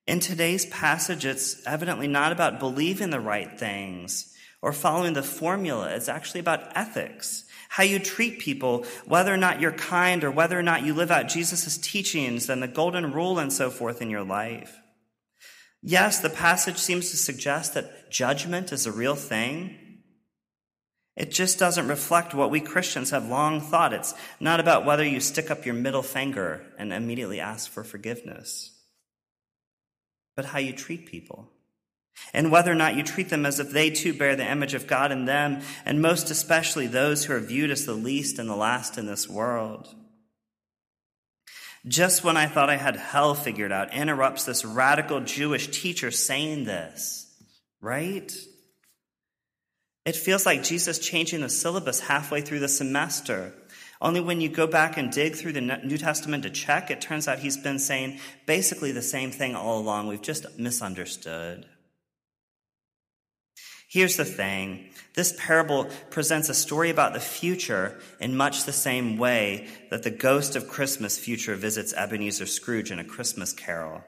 In 0.06 0.20
today's 0.20 0.66
passage, 0.66 1.26
it's 1.26 1.66
evidently 1.66 2.08
not 2.08 2.34
about 2.34 2.60
believing 2.60 3.10
the 3.10 3.22
right 3.22 3.58
things 3.58 4.36
or 4.62 4.74
following 4.74 5.14
the 5.14 5.24
formula. 5.24 5.96
It's 5.96 6.10
actually 6.10 6.42
about 6.42 6.76
ethics, 6.76 7.46
how 7.74 7.82
you 7.82 7.98
treat 7.98 8.38
people, 8.38 8.86
whether 9.08 9.34
or 9.34 9.38
not 9.38 9.60
you're 9.60 9.72
kind 9.72 10.24
or 10.24 10.30
whether 10.30 10.58
or 10.58 10.62
not 10.62 10.86
you 10.86 10.94
live 10.94 11.10
out 11.10 11.28
Jesus' 11.28 11.76
teachings 11.80 12.48
and 12.48 12.62
the 12.62 12.68
golden 12.68 13.12
rule 13.12 13.40
and 13.40 13.52
so 13.52 13.72
forth 13.72 14.00
in 14.00 14.12
your 14.12 14.24
life. 14.24 14.78
Yes, 15.82 16.20
the 16.20 16.30
passage 16.30 16.78
seems 16.78 17.10
to 17.10 17.18
suggest 17.18 17.74
that 17.74 18.12
judgment 18.12 18.72
is 18.72 18.86
a 18.86 18.92
real 18.92 19.16
thing. 19.16 20.02
It 21.16 21.32
just 21.32 21.58
doesn't 21.58 21.88
reflect 21.88 22.36
what 22.36 22.52
we 22.52 22.60
Christians 22.60 23.10
have 23.10 23.28
long 23.28 23.60
thought. 23.60 23.92
It's 23.92 24.14
not 24.40 24.60
about 24.60 24.86
whether 24.86 25.04
you 25.04 25.20
stick 25.20 25.50
up 25.50 25.66
your 25.66 25.74
middle 25.74 26.04
finger 26.04 26.62
and 26.78 26.94
immediately 26.94 27.40
ask 27.40 27.72
for 27.72 27.84
forgiveness, 27.84 28.70
but 30.36 30.46
how 30.46 30.60
you 30.60 30.74
treat 30.74 31.08
people. 31.08 31.50
And 32.34 32.52
whether 32.52 32.72
or 32.72 32.76
not 32.76 32.96
you 32.96 33.04
treat 33.04 33.30
them 33.30 33.46
as 33.46 33.60
if 33.60 33.72
they 33.72 33.90
too 33.90 34.14
bear 34.14 34.36
the 34.36 34.50
image 34.50 34.74
of 34.74 34.88
God 34.88 35.12
in 35.12 35.26
them, 35.26 35.62
and 35.86 36.02
most 36.02 36.32
especially 36.32 36.88
those 36.88 37.26
who 37.26 37.34
are 37.34 37.40
viewed 37.40 37.72
as 37.72 37.86
the 37.86 37.94
least 37.94 38.40
and 38.40 38.50
the 38.50 38.56
last 38.56 38.98
in 38.98 39.06
this 39.06 39.30
world. 39.30 39.94
Just 41.86 42.24
when 42.24 42.38
I 42.38 42.48
thought 42.48 42.70
I 42.70 42.78
had 42.78 42.96
hell 42.96 43.36
figured 43.36 43.72
out, 43.72 43.94
interrupts 43.94 44.46
this 44.46 44.64
radical 44.64 45.20
Jewish 45.20 45.68
teacher 45.68 46.12
saying 46.12 46.64
this, 46.64 47.28
right? 47.82 48.32
It 50.06 50.16
feels 50.16 50.46
like 50.46 50.64
Jesus 50.64 51.00
changing 51.00 51.42
the 51.42 51.50
syllabus 51.50 52.00
halfway 52.00 52.42
through 52.42 52.60
the 52.60 52.68
semester. 52.68 53.54
Only 54.02 54.22
when 54.22 54.42
you 54.42 54.50
go 54.50 54.68
back 54.68 54.98
and 54.98 55.12
dig 55.12 55.36
through 55.36 55.54
the 55.54 55.62
New 55.62 55.98
Testament 55.98 56.44
to 56.44 56.50
check, 56.50 56.90
it 56.90 57.02
turns 57.02 57.28
out 57.28 57.40
he's 57.40 57.58
been 57.58 57.80
saying 57.80 58.20
basically 58.46 58.92
the 58.92 59.02
same 59.02 59.32
thing 59.32 59.56
all 59.56 59.80
along. 59.80 60.08
We've 60.08 60.22
just 60.22 60.58
misunderstood. 60.58 61.66
Here's 63.94 64.18
the 64.18 64.26
thing 64.26 64.90
this 65.14 65.36
parable 65.38 65.88
presents 66.10 66.50
a 66.50 66.56
story 66.56 66.90
about 66.90 67.14
the 67.14 67.20
future 67.20 68.00
in 68.20 68.36
much 68.36 68.64
the 68.64 68.74
same 68.74 69.20
way 69.20 69.68
that 69.92 70.02
the 70.02 70.10
ghost 70.10 70.56
of 70.56 70.68
Christmas 70.68 71.20
future 71.20 71.54
visits 71.54 71.94
Ebenezer 71.94 72.48
Scrooge 72.48 72.90
in 72.90 72.98
a 72.98 73.04
Christmas 73.04 73.54
carol. 73.54 74.04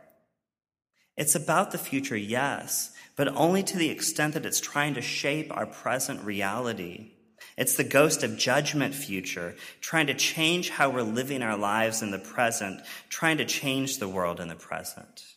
It's 1.15 1.35
about 1.35 1.69
the 1.69 1.77
future, 1.77 2.17
yes, 2.17 2.93
but 3.15 3.27
only 3.35 3.61
to 3.61 3.77
the 3.77 3.91
extent 3.91 4.33
that 4.33 4.47
it's 4.47 4.59
trying 4.59 4.95
to 4.95 5.03
shape 5.03 5.55
our 5.55 5.67
present 5.67 6.23
reality. 6.23 7.11
It's 7.55 7.75
the 7.75 7.83
ghost 7.83 8.23
of 8.23 8.37
judgment 8.37 8.95
future, 8.95 9.55
trying 9.81 10.07
to 10.07 10.15
change 10.15 10.71
how 10.71 10.89
we're 10.89 11.03
living 11.03 11.43
our 11.43 11.57
lives 11.57 12.01
in 12.01 12.09
the 12.09 12.17
present, 12.17 12.81
trying 13.09 13.37
to 13.37 13.45
change 13.45 13.99
the 13.99 14.09
world 14.09 14.39
in 14.39 14.47
the 14.47 14.55
present. 14.55 15.34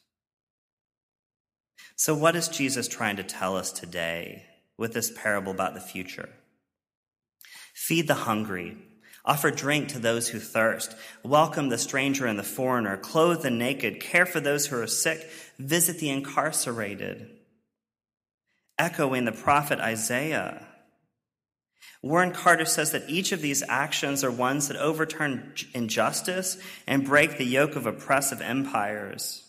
So, 1.98 2.14
what 2.14 2.36
is 2.36 2.48
Jesus 2.48 2.88
trying 2.88 3.16
to 3.16 3.24
tell 3.24 3.56
us 3.56 3.72
today 3.72 4.46
with 4.76 4.94
this 4.94 5.10
parable 5.10 5.52
about 5.52 5.74
the 5.74 5.80
future? 5.80 6.30
Feed 7.74 8.06
the 8.06 8.14
hungry, 8.14 8.78
offer 9.24 9.50
drink 9.50 9.88
to 9.88 9.98
those 9.98 10.28
who 10.28 10.38
thirst, 10.38 10.94
welcome 11.22 11.68
the 11.68 11.76
stranger 11.76 12.24
and 12.24 12.38
the 12.38 12.44
foreigner, 12.44 12.96
clothe 12.96 13.42
the 13.42 13.50
naked, 13.50 14.00
care 14.00 14.26
for 14.26 14.38
those 14.38 14.66
who 14.66 14.80
are 14.80 14.86
sick, 14.86 15.28
visit 15.58 15.98
the 15.98 16.08
incarcerated 16.08 17.28
echoing 18.78 19.24
the 19.24 19.32
prophet 19.32 19.80
Isaiah. 19.80 20.64
Warren 22.00 22.30
Carter 22.30 22.64
says 22.64 22.92
that 22.92 23.10
each 23.10 23.32
of 23.32 23.40
these 23.40 23.64
actions 23.68 24.22
are 24.22 24.30
ones 24.30 24.68
that 24.68 24.76
overturn 24.76 25.52
injustice 25.74 26.58
and 26.86 27.04
break 27.04 27.38
the 27.38 27.44
yoke 27.44 27.74
of 27.74 27.86
oppressive 27.86 28.40
empires. 28.40 29.47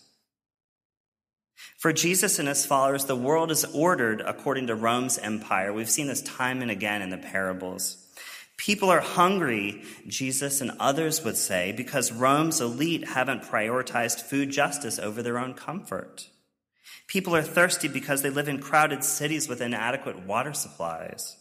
For 1.78 1.92
Jesus 1.92 2.38
and 2.38 2.46
his 2.46 2.66
followers, 2.66 3.06
the 3.06 3.16
world 3.16 3.50
is 3.50 3.64
ordered 3.64 4.20
according 4.20 4.66
to 4.66 4.74
Rome's 4.74 5.18
empire. 5.18 5.72
We've 5.72 5.88
seen 5.88 6.08
this 6.08 6.22
time 6.22 6.62
and 6.62 6.70
again 6.70 7.00
in 7.02 7.10
the 7.10 7.16
parables. 7.16 8.06
People 8.58 8.90
are 8.90 9.00
hungry, 9.00 9.82
Jesus 10.06 10.60
and 10.60 10.72
others 10.78 11.24
would 11.24 11.38
say, 11.38 11.72
because 11.72 12.12
Rome's 12.12 12.60
elite 12.60 13.08
haven't 13.08 13.44
prioritized 13.44 14.20
food 14.20 14.50
justice 14.50 14.98
over 14.98 15.22
their 15.22 15.38
own 15.38 15.54
comfort. 15.54 16.28
People 17.06 17.34
are 17.34 17.42
thirsty 17.42 17.88
because 17.88 18.20
they 18.20 18.28
live 18.28 18.48
in 18.48 18.60
crowded 18.60 19.02
cities 19.02 19.48
with 19.48 19.62
inadequate 19.62 20.26
water 20.26 20.52
supplies. 20.52 21.38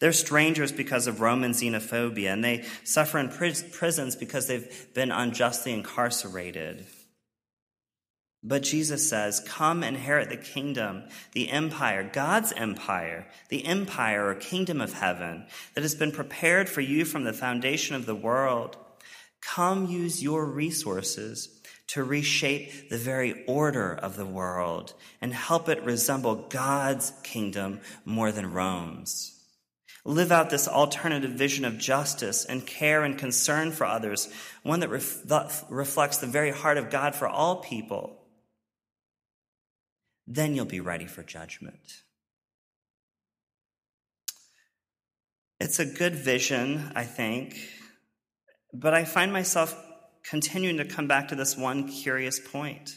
They're 0.00 0.12
strangers 0.12 0.72
because 0.72 1.06
of 1.06 1.20
Roman 1.20 1.52
xenophobia, 1.52 2.32
and 2.32 2.42
they 2.42 2.64
suffer 2.82 3.18
in 3.18 3.28
prisons 3.28 4.16
because 4.16 4.48
they've 4.48 4.92
been 4.92 5.12
unjustly 5.12 5.72
incarcerated. 5.72 6.84
But 8.42 8.62
Jesus 8.62 9.08
says, 9.08 9.40
Come 9.46 9.82
inherit 9.84 10.30
the 10.30 10.36
kingdom, 10.36 11.04
the 11.32 11.50
empire, 11.50 12.08
God's 12.10 12.52
empire, 12.52 13.26
the 13.50 13.66
empire 13.66 14.28
or 14.28 14.34
kingdom 14.34 14.80
of 14.80 14.94
heaven 14.94 15.46
that 15.74 15.82
has 15.82 15.94
been 15.94 16.12
prepared 16.12 16.68
for 16.68 16.80
you 16.80 17.04
from 17.04 17.24
the 17.24 17.34
foundation 17.34 17.96
of 17.96 18.06
the 18.06 18.14
world. 18.14 18.78
Come 19.42 19.86
use 19.86 20.22
your 20.22 20.46
resources 20.46 21.60
to 21.88 22.04
reshape 22.04 22.88
the 22.88 22.98
very 22.98 23.44
order 23.46 23.92
of 23.92 24.16
the 24.16 24.26
world 24.26 24.94
and 25.20 25.34
help 25.34 25.68
it 25.68 25.82
resemble 25.82 26.46
God's 26.48 27.12
kingdom 27.22 27.80
more 28.04 28.32
than 28.32 28.52
Rome's. 28.52 29.36
Live 30.04 30.32
out 30.32 30.48
this 30.48 30.66
alternative 30.66 31.32
vision 31.32 31.66
of 31.66 31.76
justice 31.76 32.46
and 32.46 32.66
care 32.66 33.02
and 33.02 33.18
concern 33.18 33.70
for 33.70 33.84
others, 33.84 34.32
one 34.62 34.80
that 34.80 34.88
ref- 34.88 35.64
reflects 35.68 36.18
the 36.18 36.26
very 36.26 36.52
heart 36.52 36.78
of 36.78 36.88
God 36.90 37.14
for 37.14 37.28
all 37.28 37.56
people. 37.56 38.19
Then 40.32 40.54
you'll 40.54 40.64
be 40.64 40.78
ready 40.78 41.06
for 41.06 41.24
judgment. 41.24 42.02
It's 45.58 45.80
a 45.80 45.84
good 45.84 46.14
vision, 46.14 46.92
I 46.94 47.02
think, 47.02 47.56
but 48.72 48.94
I 48.94 49.04
find 49.04 49.32
myself 49.32 49.76
continuing 50.24 50.76
to 50.76 50.84
come 50.84 51.08
back 51.08 51.28
to 51.28 51.34
this 51.34 51.56
one 51.56 51.88
curious 51.88 52.38
point. 52.38 52.94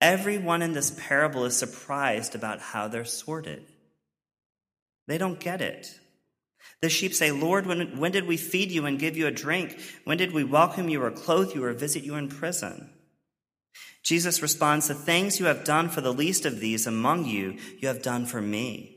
Everyone 0.00 0.62
in 0.62 0.74
this 0.74 0.92
parable 0.96 1.44
is 1.44 1.56
surprised 1.56 2.36
about 2.36 2.60
how 2.60 2.86
they're 2.86 3.04
sorted. 3.04 3.66
They 5.08 5.18
don't 5.18 5.40
get 5.40 5.60
it. 5.60 5.88
The 6.82 6.88
sheep 6.88 7.14
say, 7.14 7.32
Lord, 7.32 7.66
when, 7.66 7.98
when 7.98 8.12
did 8.12 8.28
we 8.28 8.36
feed 8.36 8.70
you 8.70 8.86
and 8.86 8.96
give 8.96 9.16
you 9.16 9.26
a 9.26 9.32
drink? 9.32 9.80
When 10.04 10.18
did 10.18 10.32
we 10.32 10.44
welcome 10.44 10.88
you 10.88 11.02
or 11.02 11.10
clothe 11.10 11.52
you 11.52 11.64
or 11.64 11.72
visit 11.72 12.04
you 12.04 12.14
in 12.14 12.28
prison? 12.28 12.93
Jesus 14.04 14.42
responds, 14.42 14.86
The 14.86 14.94
things 14.94 15.40
you 15.40 15.46
have 15.46 15.64
done 15.64 15.88
for 15.88 16.02
the 16.02 16.12
least 16.12 16.46
of 16.46 16.60
these 16.60 16.86
among 16.86 17.24
you, 17.24 17.56
you 17.78 17.88
have 17.88 18.02
done 18.02 18.26
for 18.26 18.40
me. 18.40 18.90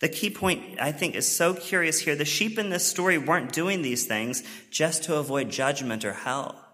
The 0.00 0.08
key 0.08 0.30
point, 0.30 0.80
I 0.80 0.92
think, 0.92 1.16
is 1.16 1.30
so 1.30 1.54
curious 1.54 2.00
here. 2.00 2.14
The 2.14 2.24
sheep 2.24 2.56
in 2.56 2.70
this 2.70 2.86
story 2.86 3.18
weren't 3.18 3.52
doing 3.52 3.82
these 3.82 4.06
things 4.06 4.44
just 4.70 5.02
to 5.04 5.16
avoid 5.16 5.50
judgment 5.50 6.04
or 6.04 6.12
hell. 6.12 6.64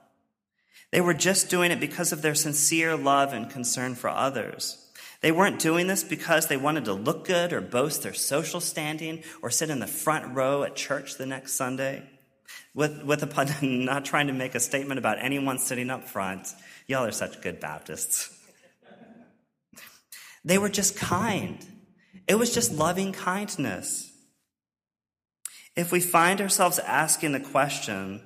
They 0.90 1.00
were 1.00 1.14
just 1.14 1.48
doing 1.48 1.70
it 1.70 1.80
because 1.80 2.12
of 2.12 2.20
their 2.20 2.34
sincere 2.34 2.96
love 2.96 3.32
and 3.32 3.50
concern 3.50 3.94
for 3.94 4.10
others. 4.10 4.78
They 5.22 5.32
weren't 5.32 5.58
doing 5.58 5.86
this 5.86 6.04
because 6.04 6.48
they 6.48 6.58
wanted 6.58 6.84
to 6.84 6.92
look 6.92 7.26
good 7.26 7.54
or 7.54 7.62
boast 7.62 8.02
their 8.02 8.12
social 8.12 8.60
standing 8.60 9.24
or 9.40 9.50
sit 9.50 9.70
in 9.70 9.80
the 9.80 9.86
front 9.86 10.36
row 10.36 10.64
at 10.64 10.76
church 10.76 11.16
the 11.16 11.24
next 11.24 11.54
Sunday. 11.54 12.02
With, 12.75 13.04
with 13.04 13.23
a 13.23 13.26
pun, 13.26 13.49
not 13.85 14.04
trying 14.04 14.26
to 14.26 14.33
make 14.33 14.54
a 14.54 14.61
statement 14.61 14.99
about 14.99 15.19
anyone 15.21 15.59
sitting 15.59 15.90
up 15.90 16.04
front. 16.04 16.52
Y'all 16.87 17.04
are 17.04 17.12
such 17.12 17.40
good 17.40 17.61
Baptists. 17.61 18.31
They 20.45 20.59
were 20.59 20.69
just 20.69 20.97
kind. 20.97 21.64
It 22.28 22.35
was 22.35 22.52
just 22.52 22.73
loving 22.73 23.12
kindness. 23.12 24.11
If 25.76 25.90
we 25.90 26.00
find 26.00 26.40
ourselves 26.40 26.78
asking 26.78 27.33
the 27.33 27.40
question, 27.40 28.21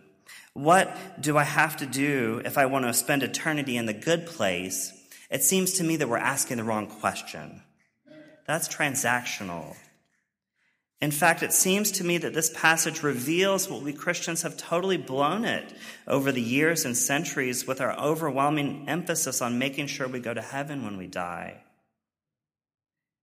what 0.52 0.96
do 1.20 1.38
I 1.38 1.44
have 1.44 1.76
to 1.78 1.86
do 1.86 2.42
if 2.44 2.58
I 2.58 2.66
want 2.66 2.84
to 2.84 2.92
spend 2.92 3.22
eternity 3.22 3.76
in 3.76 3.86
the 3.86 3.94
good 3.94 4.26
place? 4.26 4.92
It 5.30 5.42
seems 5.42 5.74
to 5.74 5.84
me 5.84 5.96
that 5.96 6.08
we're 6.08 6.18
asking 6.18 6.56
the 6.56 6.64
wrong 6.64 6.86
question. 6.86 7.62
That's 8.46 8.68
transactional. 8.68 9.76
In 11.00 11.12
fact, 11.12 11.44
it 11.44 11.52
seems 11.52 11.92
to 11.92 12.04
me 12.04 12.18
that 12.18 12.34
this 12.34 12.50
passage 12.50 13.04
reveals 13.04 13.68
what 13.68 13.82
we 13.82 13.92
Christians 13.92 14.42
have 14.42 14.56
totally 14.56 14.96
blown 14.96 15.44
it 15.44 15.72
over 16.08 16.32
the 16.32 16.42
years 16.42 16.84
and 16.84 16.96
centuries 16.96 17.68
with 17.68 17.80
our 17.80 17.96
overwhelming 17.96 18.88
emphasis 18.88 19.40
on 19.40 19.60
making 19.60 19.86
sure 19.86 20.08
we 20.08 20.18
go 20.18 20.34
to 20.34 20.42
heaven 20.42 20.84
when 20.84 20.96
we 20.96 21.06
die. 21.06 21.62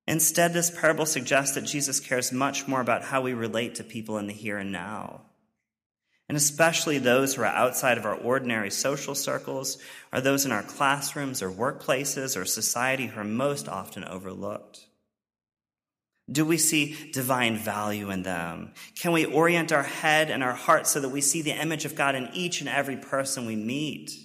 Instead, 0.07 0.53
this 0.53 0.71
parable 0.71 1.05
suggests 1.05 1.55
that 1.55 1.65
Jesus 1.65 1.99
cares 1.99 2.31
much 2.31 2.67
more 2.67 2.79
about 2.79 3.03
how 3.03 3.21
we 3.21 3.33
relate 3.33 3.75
to 3.75 3.83
people 3.83 4.17
in 4.17 4.27
the 4.27 4.33
here 4.33 4.57
and 4.57 4.71
now. 4.71 5.21
And 6.29 6.37
especially 6.37 6.97
those 6.97 7.35
who 7.35 7.41
are 7.41 7.45
outside 7.45 7.97
of 7.97 8.05
our 8.05 8.15
ordinary 8.15 8.71
social 8.71 9.15
circles, 9.15 9.77
or 10.13 10.21
those 10.21 10.45
in 10.45 10.51
our 10.51 10.63
classrooms 10.63 11.41
or 11.41 11.51
workplaces 11.51 12.39
or 12.39 12.45
society 12.45 13.07
who 13.07 13.19
are 13.19 13.25
most 13.25 13.67
often 13.67 14.03
overlooked. 14.05 14.87
Do 16.31 16.43
we 16.43 16.57
see 16.57 17.11
divine 17.11 17.57
value 17.57 18.09
in 18.09 18.23
them? 18.23 18.73
Can 18.95 19.11
we 19.11 19.25
orient 19.25 19.71
our 19.71 19.83
head 19.83 20.31
and 20.31 20.43
our 20.43 20.53
heart 20.53 20.87
so 20.87 20.99
that 20.99 21.09
we 21.09 21.21
see 21.21 21.43
the 21.43 21.51
image 21.51 21.85
of 21.85 21.95
God 21.95 22.15
in 22.15 22.29
each 22.33 22.61
and 22.61 22.69
every 22.69 22.97
person 22.97 23.45
we 23.45 23.55
meet? 23.55 24.24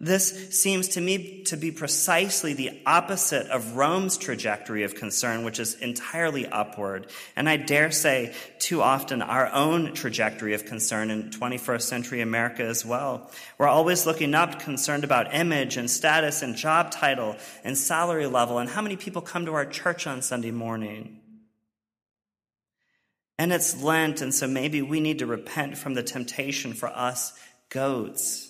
This 0.00 0.56
seems 0.56 0.88
to 0.90 1.00
me 1.00 1.42
to 1.44 1.56
be 1.56 1.72
precisely 1.72 2.54
the 2.54 2.80
opposite 2.86 3.48
of 3.48 3.74
Rome's 3.74 4.16
trajectory 4.16 4.84
of 4.84 4.94
concern, 4.94 5.42
which 5.42 5.58
is 5.58 5.74
entirely 5.74 6.46
upward. 6.46 7.08
And 7.34 7.48
I 7.48 7.56
dare 7.56 7.90
say, 7.90 8.32
too 8.60 8.80
often, 8.80 9.22
our 9.22 9.52
own 9.52 9.94
trajectory 9.94 10.54
of 10.54 10.66
concern 10.66 11.10
in 11.10 11.30
21st 11.30 11.82
century 11.82 12.20
America 12.20 12.62
as 12.62 12.86
well. 12.86 13.28
We're 13.58 13.66
always 13.66 14.06
looking 14.06 14.34
up, 14.34 14.60
concerned 14.60 15.02
about 15.02 15.34
image 15.34 15.76
and 15.76 15.90
status 15.90 16.42
and 16.42 16.54
job 16.54 16.92
title 16.92 17.34
and 17.64 17.76
salary 17.76 18.28
level 18.28 18.58
and 18.58 18.70
how 18.70 18.82
many 18.82 18.94
people 18.94 19.20
come 19.20 19.46
to 19.46 19.54
our 19.54 19.66
church 19.66 20.06
on 20.06 20.22
Sunday 20.22 20.52
morning. 20.52 21.18
And 23.36 23.52
it's 23.52 23.82
Lent, 23.82 24.20
and 24.20 24.32
so 24.32 24.46
maybe 24.46 24.80
we 24.80 25.00
need 25.00 25.18
to 25.18 25.26
repent 25.26 25.76
from 25.76 25.94
the 25.94 26.04
temptation 26.04 26.72
for 26.72 26.88
us 26.88 27.32
goats 27.68 28.47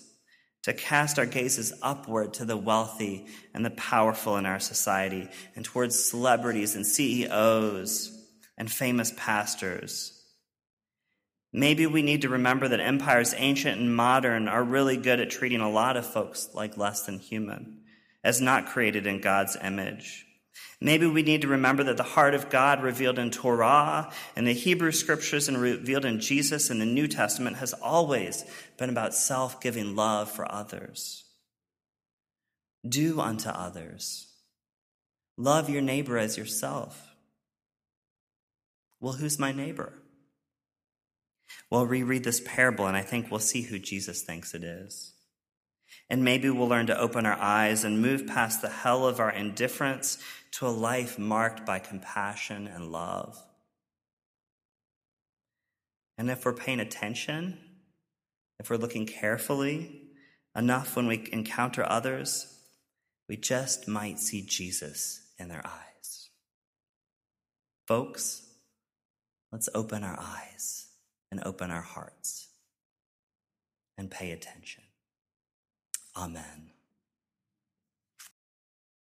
to 0.69 0.75
cast 0.75 1.19
our 1.19 1.25
gazes 1.25 1.73
upward 1.81 2.35
to 2.35 2.45
the 2.45 2.57
wealthy 2.57 3.27
and 3.55 3.65
the 3.65 3.71
powerful 3.71 4.37
in 4.37 4.45
our 4.45 4.61
society 4.61 5.27
and 5.57 5.65
towards 5.65 6.05
celebrities 6.05 6.75
and 6.77 6.87
CEOs 6.87 8.15
and 8.59 8.71
famous 8.71 9.11
pastors. 9.17 10.13
Maybe 11.55 11.87
we 11.87 12.03
need 12.03 12.21
to 12.21 12.29
remember 12.29 12.69
that 12.69 12.81
empires, 12.81 13.35
ancient 13.39 13.81
and 13.81 13.97
modern, 13.97 14.47
are 14.47 14.63
really 14.63 14.99
good 14.99 15.21
at 15.21 15.31
treating 15.31 15.63
a 15.63 15.71
lot 15.71 15.97
of 15.97 16.05
folks 16.05 16.51
like 16.53 16.77
less 16.77 17.07
than 17.07 17.19
human, 17.19 17.85
as 18.23 18.43
not 18.43 18.67
created 18.67 19.07
in 19.07 19.23
God's 19.23 19.57
image. 19.63 20.27
Maybe 20.81 21.07
we 21.07 21.23
need 21.23 21.43
to 21.43 21.49
remember 21.49 21.83
that 21.85 21.97
the 21.97 22.05
heart 22.05 22.35
of 22.35 22.51
God 22.51 22.83
revealed 22.83 23.19
in 23.19 23.31
Torah 23.31 24.13
and 24.37 24.47
the 24.47 24.53
Hebrew 24.53 24.93
scriptures 24.93 25.49
and 25.49 25.61
revealed 25.61 26.05
in 26.05 26.21
Jesus 26.21 26.71
in 26.71 26.79
the 26.79 26.87
New 26.87 27.09
Testament 27.09 27.57
has 27.57 27.73
always 27.73 28.45
been 28.77 28.89
about 28.91 29.15
self 29.15 29.61
giving 29.61 29.97
love 29.97 30.31
for 30.31 30.51
others. 30.51 31.25
Do 32.89 33.21
unto 33.21 33.49
others. 33.49 34.29
Love 35.37 35.69
your 35.69 35.83
neighbor 35.83 36.17
as 36.17 36.39
yourself. 36.39 37.15
Well, 39.01 39.15
who's 39.15 39.39
my 39.39 39.53
neighbor? 39.53 39.93
We'll 41.71 41.87
reread 41.87 42.25
this 42.25 42.41
parable 42.45 42.87
and 42.87 42.97
I 42.97 43.03
think 43.03 43.31
we'll 43.31 43.41
see 43.41 43.63
who 43.63 43.79
Jesus 43.79 44.23
thinks 44.23 44.55
it 44.55 44.65
is. 44.65 45.13
And 46.11 46.25
maybe 46.25 46.49
we'll 46.49 46.69
learn 46.69 46.87
to 46.87 46.99
open 46.99 47.27
our 47.27 47.39
eyes 47.39 47.85
and 47.85 48.01
move 48.01 48.27
past 48.27 48.63
the 48.63 48.69
hell 48.69 49.07
of 49.07 49.21
our 49.21 49.31
indifference 49.31 50.19
to 50.53 50.67
a 50.67 50.69
life 50.69 51.19
marked 51.19 51.65
by 51.67 51.79
compassion 51.79 52.67
and 52.67 52.91
love. 52.91 53.37
And 56.17 56.31
if 56.31 56.45
we're 56.45 56.53
paying 56.53 56.81
attention, 56.81 57.59
if 58.59 58.71
we're 58.71 58.77
looking 58.77 59.07
carefully 59.07 60.03
enough 60.57 60.97
when 60.97 61.07
we 61.07 61.29
encounter 61.33 61.85
others, 61.89 62.59
we 63.29 63.37
just 63.37 63.87
might 63.87 64.19
see 64.19 64.43
Jesus 64.43 65.33
in 65.39 65.49
their 65.49 65.65
eyes. 65.65 66.31
Folks, 67.87 68.43
let's 69.53 69.69
open 69.75 70.03
our 70.03 70.19
eyes 70.19 70.89
and 71.31 71.43
open 71.45 71.71
our 71.71 71.83
hearts 71.83 72.49
and 73.97 74.11
pay 74.11 74.33
attention. 74.33 74.83
Amen. 76.17 76.71